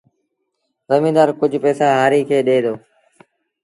[0.89, 2.73] زميݩدآر ڪجھ پئيٚسآ هآريٚ کي ڏي دو